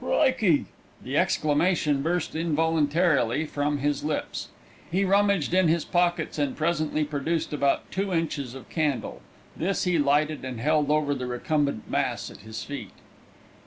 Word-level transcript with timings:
"Crikey!" 0.03 0.65
The 1.03 1.15
exclamation 1.15 2.01
burst 2.01 2.35
involuntarily 2.35 3.45
from 3.45 3.77
his 3.77 4.03
lips. 4.03 4.47
He 4.89 5.05
rummaged 5.05 5.53
in 5.53 5.67
his 5.67 5.85
pockets 5.85 6.39
and 6.39 6.57
presently 6.57 7.03
produced 7.03 7.53
about 7.53 7.91
two 7.91 8.11
inches 8.11 8.55
of 8.55 8.67
candle; 8.67 9.21
this 9.55 9.83
he 9.83 9.99
lighted 9.99 10.43
and 10.43 10.59
held 10.59 10.89
over 10.89 11.13
the 11.13 11.27
recumbent 11.27 11.87
mass 11.87 12.31
at 12.31 12.37
his 12.39 12.63
feet. 12.63 12.93